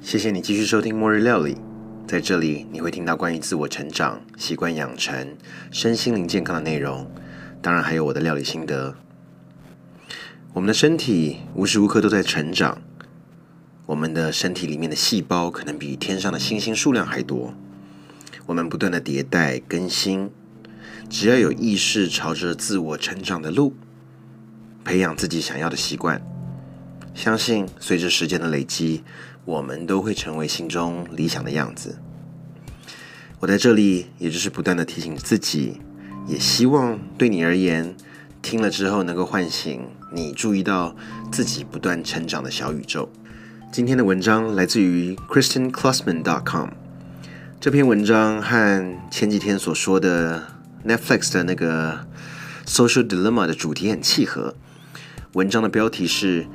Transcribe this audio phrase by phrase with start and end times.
[0.00, 1.54] 谢谢你继续收听《末日料理》。
[2.06, 5.36] 在这里，你会听到关于自我成长、习惯养成、
[5.70, 7.10] 身心灵健康的内容，
[7.62, 8.94] 当然还有我的料理心得。
[10.52, 12.80] 我们的身体无时无刻都在成长，
[13.86, 17.54] 我们的身体里面的细胞可能比天上的星星数量还多。
[18.46, 20.30] 我们不断的迭代更新，
[21.08, 23.74] 只要有意识朝着自我成长的路，
[24.84, 26.20] 培养自己想要的习惯，
[27.14, 29.02] 相信随着时间的累积。
[29.46, 31.98] 我们都会成为心中理想的样子。
[33.40, 35.82] 我在这里，也就是不断的提醒自己，
[36.26, 37.94] 也希望对你而言，
[38.40, 40.96] 听了之后能够唤醒你注意到
[41.30, 43.10] 自己不断成长的小宇宙。
[43.70, 46.70] 今天的文章来自于 ChristianClassman.com。
[47.60, 50.44] 这篇文章和前几天所说的
[50.86, 52.06] Netflix 的那个
[52.66, 54.54] Social Dilemma 的主题很契合。
[55.34, 56.46] 文章的标题是。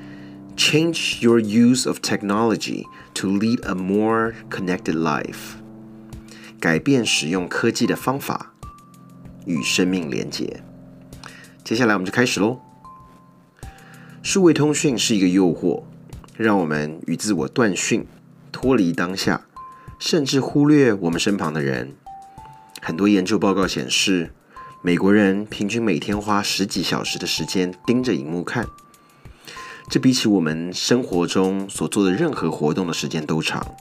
[0.58, 5.56] Change your use of technology to lead a more connected life。
[6.60, 8.52] 改变使用科技的方法，
[9.46, 10.62] 与生命连结。
[11.64, 12.60] 接下来我们就开始喽。
[14.22, 15.84] 数位通讯是一个诱惑，
[16.36, 18.06] 让我们与自我断讯，
[18.52, 19.46] 脱离当下，
[19.98, 21.94] 甚至忽略我们身旁的人。
[22.82, 24.34] 很多研究报告显示，
[24.82, 28.66] 美国人平均每天花十几小时的时间盯着荧幕看。
[29.90, 33.76] 这比起我们生活中所做的任何活动的时间都长，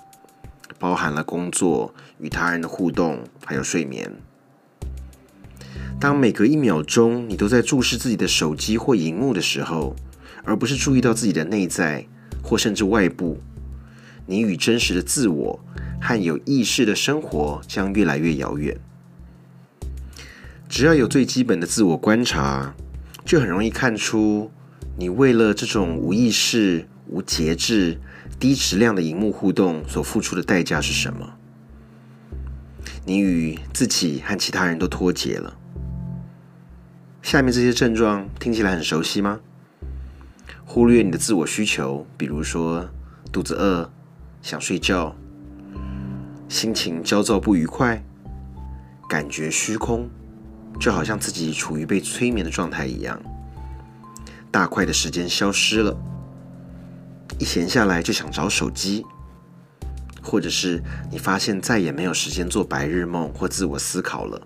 [0.77, 4.13] 包含了工作、与他人的互动，还有睡眠。
[6.01, 9.95] 当每隔一秒钟你都在注视自己的手机或荧幕的时候，
[10.43, 12.05] 而不是注意到自己的内在
[12.43, 13.39] 或甚至外部，
[14.27, 15.61] 你与真实的自我
[16.03, 18.77] 和有意识的生活将越来越遥远。
[20.69, 22.75] 只要有最基本的自我观察，
[23.25, 24.51] 就很容易看出。
[24.99, 27.99] 你为了这种无意识、无节制、
[28.39, 31.35] 低质量的荧幕互动所付出的代价是什么？
[33.07, 35.57] 你与自己和其他人都脱节了。
[37.23, 39.41] 下面这些症状听起来很熟悉吗？
[40.65, 42.89] 忽略你的自我需求，比如说
[43.33, 43.91] 肚子饿、
[44.43, 45.17] 想睡觉、
[46.49, 48.05] 心情焦躁不愉快、
[49.09, 50.11] 感觉虚空，
[50.79, 53.21] 就好像自己处于被催眠的状态一样。
[54.51, 55.97] 大块的时间消失了，
[57.39, 59.05] 一闲下来就想找手机，
[60.23, 64.41] 或者是你发现再也没有时间做白日梦或自我思考了。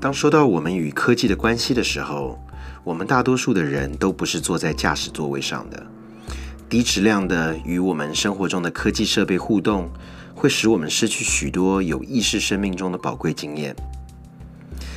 [0.00, 2.38] 当说到我们与科技的关系的时候，
[2.84, 5.86] 我们大多数的人都不是坐在驾驶座位上的。
[6.68, 9.88] 低质量的与我们生活中的科技设备互动，
[10.34, 13.74] 会使我们失去许多有意识生命中的宝贵经验。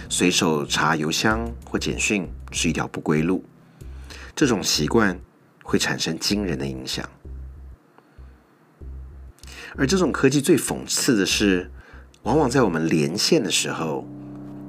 [0.10, 3.44] 随手查邮箱或简讯是一条不归路，
[4.36, 5.20] 这种习惯
[5.64, 7.08] 会产生惊人的影响。
[9.76, 11.70] 而这种科技最讽刺的是，
[12.24, 14.08] 往往在我们连线的时候，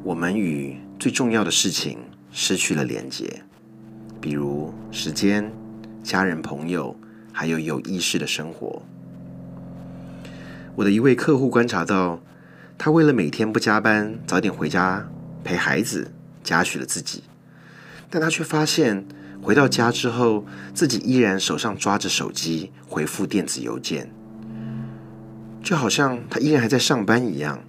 [0.02, 1.98] 我们与最重要的事情
[2.30, 3.42] 失去了连接，
[4.20, 5.50] 比如时间、
[6.02, 6.94] 家人、朋友，
[7.32, 8.82] 还有有意识的生活。
[10.74, 12.20] 我的一位客户观察到，
[12.76, 15.08] 他为了每天不加班，早点回家。
[15.42, 16.12] 陪孩子，
[16.42, 17.24] 嘉许了自己，
[18.10, 19.06] 但他却发现
[19.42, 20.44] 回到家之后，
[20.74, 24.12] 自己依然手上抓着手机回复电子邮件，
[25.62, 27.60] 就好像他依然还在上班一样，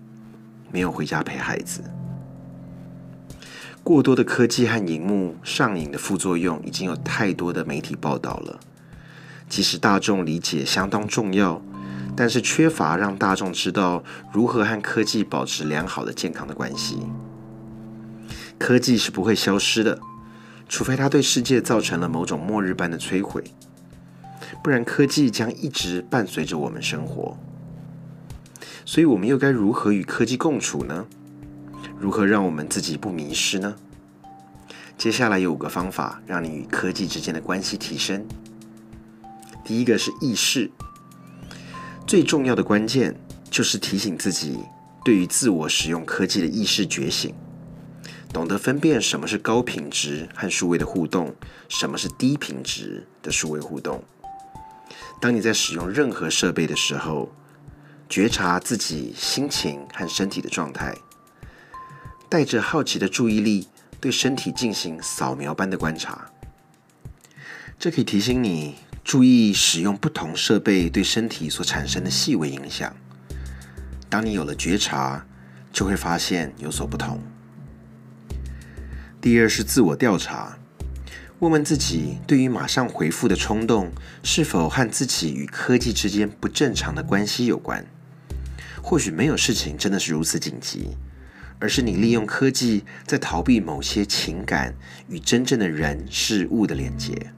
[0.71, 1.83] 没有回家陪孩子。
[3.83, 8.59] 过多的科技和荧幕上瘾的副作用，已经有太多的媒体报道了。
[9.47, 11.59] 即使大众理解相当重要，
[12.15, 16.99] 但是缺乏让大众知道如何和科技保持良好的健康的关系。
[18.59, 19.99] 科技是不会消失的，
[20.67, 23.43] 除非它对世界造成了某种末日般的摧毁，
[24.61, 27.37] 不然科技将一直伴随着我们生活。
[28.85, 31.07] 所以，我们又该如何与科技共处呢？
[31.97, 33.75] 如何让我们自己不迷失呢？
[34.97, 38.25] 接下来有五个方法，让你与科技之间的关系提升。
[39.63, 40.69] 第一个是意识，
[42.05, 43.15] 最重要的关键
[43.49, 44.59] 就是提醒自己，
[45.05, 47.33] 对于自我使用科技的意识觉醒。
[48.31, 51.35] 懂得分辨什么是高品质和数位的互动，
[51.67, 54.03] 什么是低品质的数位互动。
[55.19, 57.33] 当你在使用任何设备的时候，
[58.07, 60.95] 觉察自己心情和身体的状态，
[62.29, 63.67] 带着好奇的注意力，
[63.99, 66.29] 对身体进行扫描般的观察。
[67.77, 72.95] 这可以提醒你注意使用不同设备对身体所产生的细微影响。
[74.07, 75.25] 当你有了觉察，
[75.73, 77.21] 就会发现有所不同。
[79.21, 80.57] 第二是自我调查，
[81.39, 83.91] 问问自己，对于马上回复的冲动，
[84.23, 87.85] 是否和自己与科技之间不正常的关系有关？
[88.81, 90.95] 或许没有事情真的是如此紧急，
[91.59, 94.73] 而是你利用科技在逃避某些情感
[95.09, 97.33] 与真正的人事物的连接。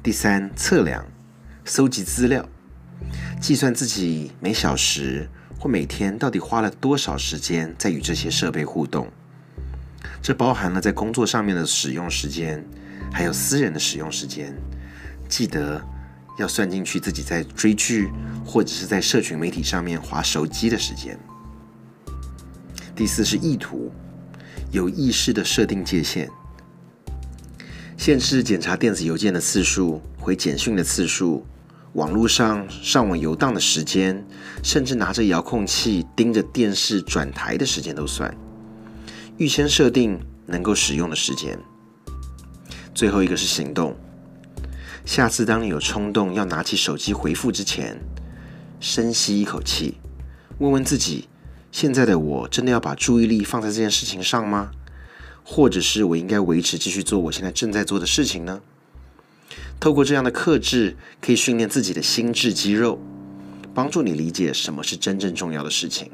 [0.00, 1.04] 第三，测量、
[1.64, 2.48] 搜集资料，
[3.40, 5.28] 计算自己每小时
[5.58, 9.10] 或每天到底花了多少时间在与这些设备互动。
[10.26, 12.60] 这包含了在工作上面的使用时间，
[13.12, 14.52] 还有私人的使用时间。
[15.28, 15.80] 记得
[16.36, 18.10] 要算进去自己在追剧
[18.44, 21.16] 或者是在社群媒体上面划手机的时间。
[22.96, 23.92] 第四是意图，
[24.72, 26.28] 有意识的设定界限，
[27.96, 31.46] 限制检查电子邮件的次数、回简讯的次数、
[31.92, 34.26] 网络上上网游荡的时间，
[34.64, 38.36] 甚至拿着遥控器盯着电视转台的时间都算。
[39.38, 41.58] 预先设定能够使用的时间。
[42.94, 43.94] 最后一个是行动。
[45.04, 48.00] 下次当你有冲动要拿起手机回复之前，
[48.80, 49.98] 深吸一口气，
[50.58, 51.28] 问问自己：
[51.70, 54.70] 现在的我真的要把注意力放在这件事情上吗？
[55.44, 58.62] 或者是我应该维持继续做我现在正在做的事情呢？
[59.78, 62.98] 透过这样的克制，可以训练自己的心智肌肉，
[63.74, 66.10] 帮助你理解什么是真正重要的事情。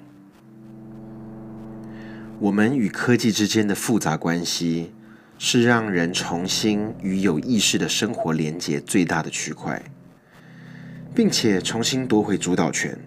[2.43, 4.93] 我们与科技之间的复杂关系，
[5.39, 9.81] 是让人重新与有意识的生活连接最大的区块，
[11.15, 12.99] 并且重新夺回主导权。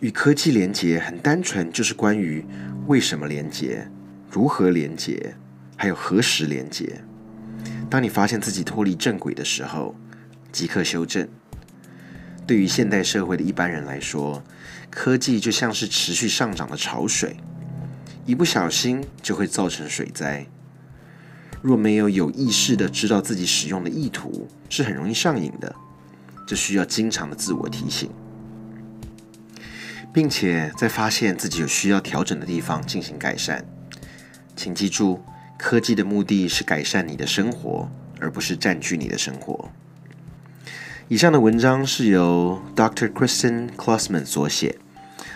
[0.00, 2.42] 与科技连接很单纯，就是关于
[2.86, 3.86] 为什么连接、
[4.30, 5.34] 如何连接，
[5.76, 7.02] 还有何时连接。
[7.90, 9.94] 当你发现自己脱离正轨的时候，
[10.50, 11.28] 即刻修正。
[12.46, 14.42] 对于现代社会的一般人来说，
[14.88, 17.36] 科技就像是持续上涨的潮水。
[18.26, 20.46] 一不小心就会造成水灾。
[21.60, 25.74] 若没有有意识的知道自己使用的意图，是很容易上瘾的。
[26.46, 28.10] 这需要经常的自我提醒，
[30.12, 33.64] 并且在发现自己有需要调整的地方进行改善。
[34.54, 35.22] 请记住，
[35.58, 37.88] 科技的目的是改善你的生活，
[38.20, 39.70] 而不是占据你的生活。
[41.08, 43.10] 以上的文章是由 Dr.
[43.10, 44.78] Kristen Klossman 所写，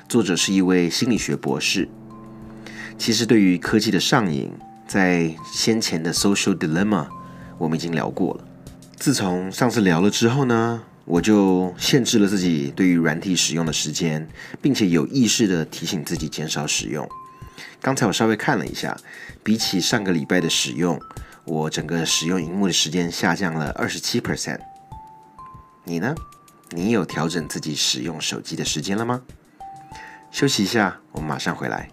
[0.08, 1.88] 作者是一位心理学博士。
[2.99, 4.50] 其实，对于科技的上瘾，
[4.87, 7.06] 在先前的 Social Dilemma，
[7.56, 8.45] 我们已经聊过了。
[8.97, 14.29] 自从上次聊了之后呢，我就限制了自己对于软体使用的时间，
[14.61, 17.09] 并且有意识的提醒自己减少使用。
[17.81, 18.95] 刚才我稍微看了一下，
[19.43, 21.00] 比起上个礼拜的使用，
[21.45, 24.59] 我整个使用荧幕的时间下降了二十七 percent。
[25.85, 26.15] 你呢？
[26.73, 29.23] 你有调整自己使用手机的时间了吗？
[30.31, 31.89] 休息一下，我们马上回来。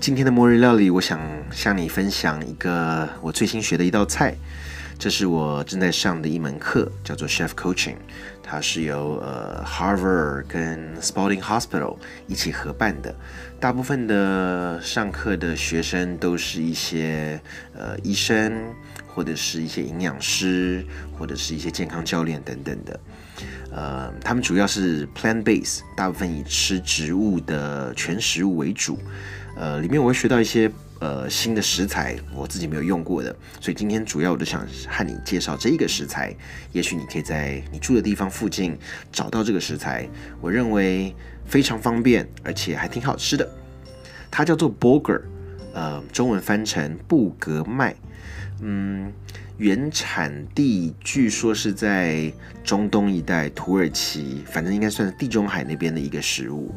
[0.00, 1.20] 今天的末日料理，我想
[1.52, 4.34] 向你分享一个我最新学的一道菜。
[4.98, 7.96] 这是我正在上的一门课，叫做 Chef Coaching。
[8.42, 13.14] 它是由呃 Harvard 跟 Spalding Hospital 一起合办的。
[13.60, 17.38] 大部分的上课的学生都是一些
[17.74, 18.74] 呃医生，
[19.06, 20.82] 或者是一些营养师，
[21.12, 23.00] 或者是一些健康教练等等的。
[23.70, 28.98] 呃，他们主要是 plant base，大部分以吃植物的全食物为主。
[29.60, 36.34] 呃，里面我会学到一些呃新的食材，我自己没有用过的，所以今天主要我就想和你介绍这一个食材，
[36.72, 38.78] 也许你可以在你住的地方附近
[39.12, 40.08] 找到这个食材，
[40.40, 41.14] 我认为
[41.44, 43.46] 非常方便，而且还挺好吃的。
[44.30, 45.20] 它叫做 bulgur，
[45.74, 47.94] 呃，中文翻成布格麦，
[48.62, 49.12] 嗯，
[49.58, 52.32] 原产地据说是在
[52.64, 56.74] 中东一带，土耳其，反正应该算是地中海那边的一个食物。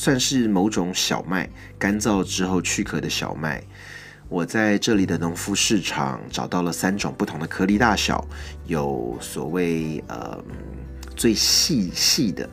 [0.00, 1.46] 算是某种小麦，
[1.78, 3.62] 干燥之后去壳的小麦。
[4.30, 8.26] 我在这里的农夫市场找到了三种不同的颗粒大小，
[8.64, 10.42] 有所谓呃
[11.14, 12.48] 最细细的，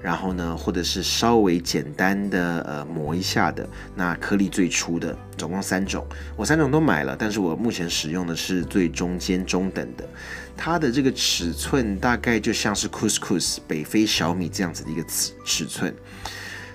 [0.00, 6.06] 然后呢或者是稍微简单的呃磨一下的，那颗粒最粗的，总共三种。
[6.36, 10.08] 我三种都买了，但是我目前使用的是最中间中等的，
[10.56, 15.92] 它的这个尺寸大概就像是 couscous 北非小米这样子的一个尺尺寸。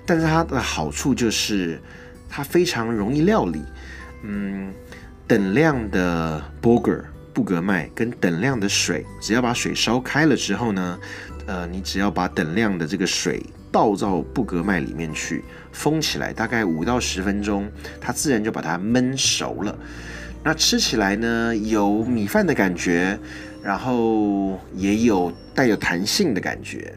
[0.08, 1.80] 但是它的好处就是
[2.30, 3.62] 它非常容易料理，
[4.24, 4.74] 嗯，
[5.28, 11.00] 等量的 burger 布格麦跟等量的水，只要把水烧开了之后呢，
[11.46, 19.78] 呃，你只要把等量的这个水倒到布格麦里面去，封起来，大概五到十分钟，它自然就把它焖熟了。
[20.44, 23.20] 那吃起来呢，有米饭的感觉，
[23.62, 26.94] 然后也有带有弹性的感觉。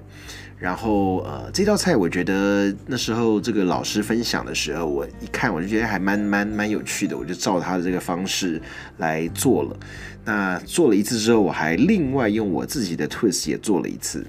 [0.60, 8.60] 然后呃，这道菜我觉得那时候这个老师分享的时候，我一看我就觉得还蛮蛮蛮有趣的，我就照他的这个方式
[8.98, 9.76] 来做了。
[10.22, 14.22] 那做了一次之后，我还另外用我自己的 twist 也做了一次。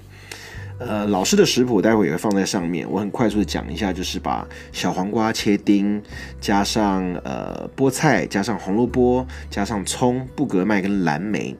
[0.78, 6.02] 呃，老师的食谱待会也会放在上面，我很快速的讲一下，就是把小黄瓜切丁，
[6.40, 11.54] 加上呃菠菜，加上红萝卜，加上葱、布格麦跟蓝莓。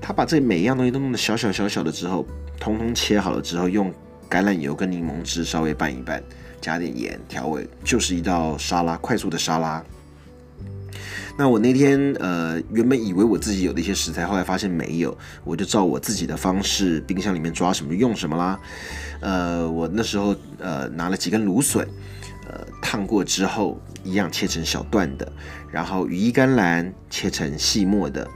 [0.00, 2.26] 他把这每一样东西都弄得小小小小的之后，
[2.58, 3.92] 通通切好了之后，用。
[4.28, 6.22] 橄榄油跟柠檬汁稍微拌一拌，
[6.60, 9.84] 加点盐调味，就是一道沙拉，快速的沙拉。
[11.38, 18.58] 那我那天呃原本以为我自己有的一些食材，后来发现没有，我就照我自己的方式，冰箱里面抓什么用什么啦。
[19.20, 21.86] 呃，我那时候呃拿了几根芦笋，
[22.48, 25.30] 呃烫过之后一样切成小段的，
[25.70, 28.26] 然后羽衣甘蓝切成细末的。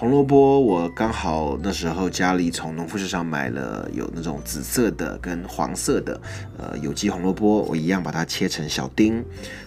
[0.00, 6.18] 红萝卜，我刚好那时候家里从农夫市场买了有那种紫色的跟黄色的，
[6.56, 9.22] 呃，有机红萝卜，我一样把它切成小丁。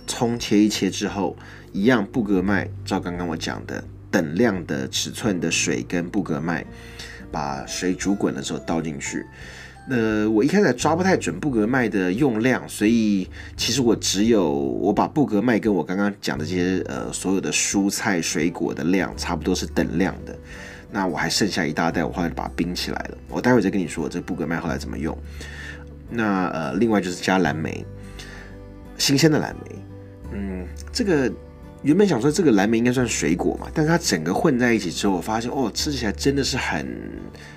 [0.08, 1.38] 葱切一切之后，
[1.72, 6.66] 一样布格麦，照刚刚我讲的等量的尺寸的水跟布格麦，
[7.32, 9.24] 把水煮滚的时候倒进去。
[9.90, 20.36] 呃，我一开始抓不太准布格麦的用量，所以其实我只有我把布格麦跟我刚刚讲的这些呃所有的蔬菜水果的量差不多是等量的。
[20.92, 23.18] 那我还剩下一大袋，我后来把它冰起来了。
[23.28, 25.18] 我待会再跟你说这布格麦后来怎么用。
[26.10, 27.86] 那呃，另外就是加蓝莓，
[28.98, 29.76] 新鲜的蓝莓。
[30.34, 31.32] 嗯，这个。
[31.82, 36.88] 原本想说这个蓝莓应该算水果嘛，但是它整个混在一起之后，我发现哦，吃起来真的是很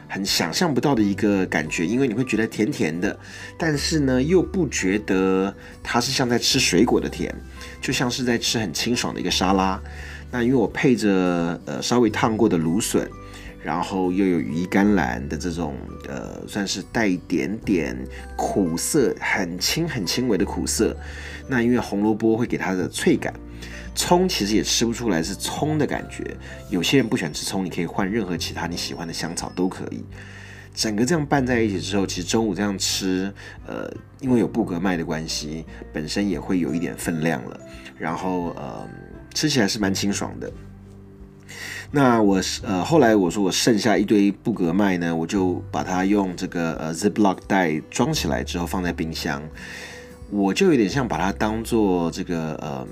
[0.08, 3.18] 很想象不到的一个感觉，因为你会觉得甜甜的，
[3.58, 7.34] 但是呢又不觉得它是像在吃水果的甜，
[7.80, 9.80] 就像是在吃很清爽的一个沙拉。
[10.30, 13.08] 那因为我配着呃稍微烫过的芦笋，
[13.62, 15.76] 然后又有羽衣甘蓝的这种
[16.08, 17.96] 呃算是带一点点
[18.36, 20.96] 苦涩，很轻很轻微的苦涩。
[21.48, 23.32] 那因为红萝卜会给它的脆感。
[23.96, 26.36] 葱其实也吃不出来是葱的感觉，
[26.68, 30.04] 有些人不喜欢吃葱，你可以换任何其他你喜欢的香草都可以。
[30.74, 33.32] 整个这样拌在一起之后，其实中午这样吃，
[33.66, 37.58] 呃，因为有布格麦的关系，本身也会有一点分量了。
[37.98, 38.86] 然后呃，
[39.32, 40.52] 吃起来是蛮清爽的。
[41.90, 49.42] 那我呃后来我说我剩下一堆布格麦呢，我就把它用这个呃 ziplock 袋装起来之后放在冰箱，
[50.30, 52.86] 我就有点像把它当做这个呃。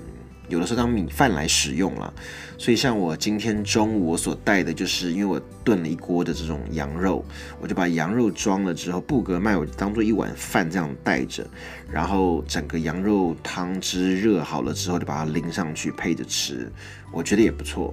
[0.54, 2.14] 有的时候当米饭来使用了，
[2.56, 7.24] 所以像我今天中午我所带的，就是因为我炖了一锅的这种羊肉，
[7.60, 11.44] 我就把羊肉装了之后，布格麦我当做一碗饭这样带着，
[11.90, 16.70] 然后整个羊肉汤汁热好了之后，就把它淋上去配着吃，
[17.12, 17.92] 我觉得也不错。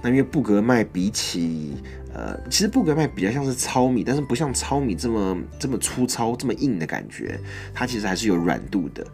[0.00, 1.72] 那因为布格麦比起
[2.14, 7.36] 呃，其实布格麦比较像是糙米，但是不像糙米这么这么粗糙、这么硬的感觉，
[7.74, 9.04] 它其实还是有软度的。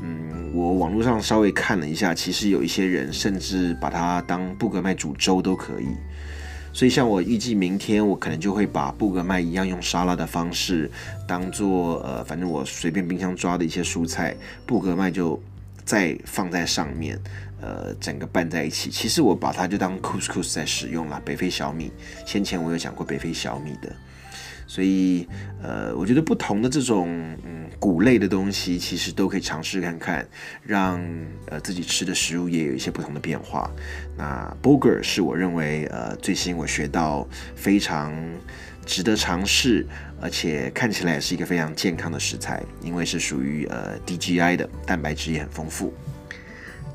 [0.00, 5.86] 嗯，我网络上稍微看了一下，其实有一些人甚至把它当布格麦煮粥都可以。
[6.72, 10.90] 所以像我预计明天，我可能就会把布格麦一样用沙拉的方式，
[11.26, 14.36] 当做呃，反正我随便冰箱抓的一些蔬菜，
[14.66, 15.40] 布格麦就
[15.84, 17.16] 再放在上面，
[17.60, 18.90] 呃，整个拌在一起。
[18.90, 21.92] 其实我把它就当 couscous 在使用了，北非小米。
[22.26, 23.94] 先前我有讲过北非小米的。
[24.66, 25.28] 所以，
[25.62, 27.08] 呃，我觉得不同的这种
[27.44, 30.26] 嗯谷类的东西，其实都可以尝试看看，
[30.62, 31.00] 让
[31.46, 33.70] 呃自己吃的食物也有一些不同的变化。
[34.16, 38.14] 那 burger 是我认为呃最新我学到非常
[38.86, 39.86] 值得尝试，
[40.20, 45.92] 而且看起来也是一个非常健康的食材，因为是属于呃 DGI 的，蛋白质也很丰富。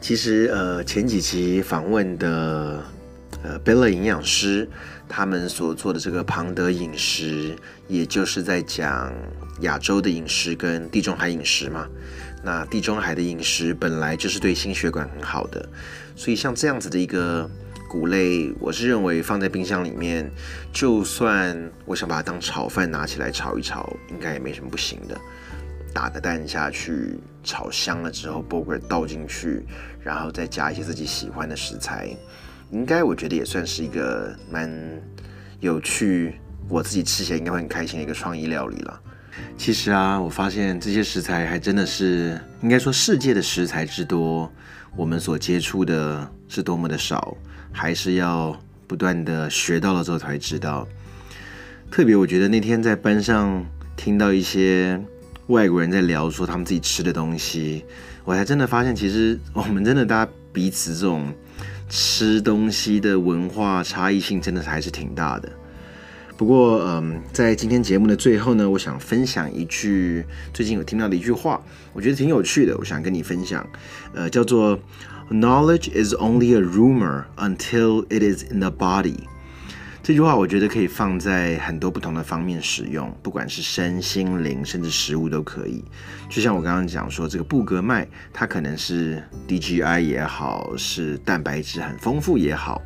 [0.01, 2.83] 其实呃前几期访问的。
[3.43, 4.69] 呃贝勒营养师
[5.07, 7.55] 他们所做的这个庞德饮食，
[7.87, 9.13] 也就是在讲
[9.61, 11.87] 亚洲的饮食跟地中海饮食嘛。
[12.43, 15.67] 那地中海的饮食本来就是对心血管很好的，
[16.15, 17.49] 所以像这样子的一个
[17.89, 20.31] 谷类，我是认为放在冰箱里面，
[20.71, 25.19] 就算我想把它当炒饭拿起来炒一炒，应该也没什么不行的。
[25.93, 29.65] 打个蛋下去，炒香了之后，burger 倒进去，
[30.01, 32.15] 然后再加一些自己喜欢的食材。
[32.71, 34.71] 应该我觉得也算是一个蛮
[35.59, 36.35] 有趣，
[36.67, 39.01] 我自己吃起来应该会很开心的一个创意料理了。
[39.57, 44.51] 其实啊，我发现这些食材还真的是，应该说世界的食材之多，
[44.95, 47.35] 我们所接触的是多么的少，
[47.71, 50.87] 还是要不断的学到了之后才知道。
[51.89, 55.01] 特别我觉得那天在班上听到一些
[55.47, 57.83] 外国人在聊说他们自己吃的东西，
[58.23, 61.33] 我才真的发现，其实我们真的大家彼此这种。
[61.89, 65.49] 吃东西的文化差异性真的还是挺大的。
[66.37, 73.67] 不过，嗯，在今天节目的最后呢，我想分享一句最近有听到的一句话，我觉得挺有趣的，我想跟你分享，
[74.13, 74.79] 呃，叫做
[75.29, 79.17] “Knowledge is only a rumor until it is in the body”。
[80.09, 85.85] 这句话我觉得可以放在很多不同的方面使用，不管是身心灵，甚至食物都可以。
[86.27, 92.81] 就像我刚刚讲说，这个布格麦，它可能是 DGI 也好，是蛋白质很丰富也好，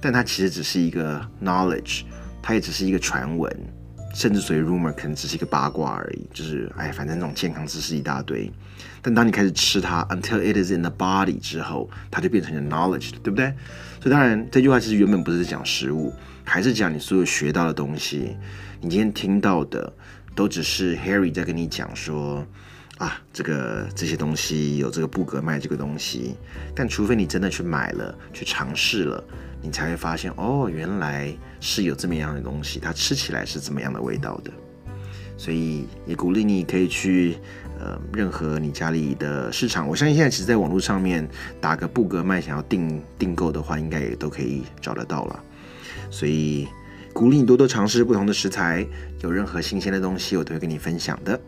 [0.00, 2.02] 但它其实只是一个 knowledge，
[2.40, 3.52] 它也只是一个传闻，
[4.14, 6.28] 甚至所谓 rumor 可能只是一个八卦而已。
[6.32, 8.48] 就是哎，反正那种健康知识一大堆。
[9.02, 13.52] 但当你开始吃它，until it is in the body 之后，它就变成了 knowledge，对不对？
[14.00, 16.14] 所以当然，这句话其实原本不是在讲食物。
[16.48, 18.36] 还是讲你所有学到的东西，
[18.80, 19.92] 你今天听到的
[20.34, 22.44] 都只是 Harry 在跟你讲说
[22.96, 26.34] 啊，这个这些东西有这个布格麦这个东西，
[26.74, 29.22] 但除非你真的去买了、去尝试了，
[29.60, 34.50] 你才会发现哦，原来是有这么样的东西，它吃起来是怎么样的味道的。
[35.36, 37.36] 所以也鼓励你可以去
[37.78, 41.28] 呃任何你家里的市场，我相信现在其实在网络上面
[41.60, 45.44] 打个布格麦，想要订订购的话，应该也都可以找得到了。
[46.10, 46.68] 所以
[47.12, 48.86] 鼓励你多多尝试不同的食材，
[49.22, 51.38] 有任何新鲜的东西，我都会跟你分享的。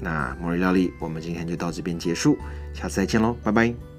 [0.00, 2.38] 那末日料理，我们今天就到这边结束，
[2.72, 3.89] 下次再见喽，拜拜。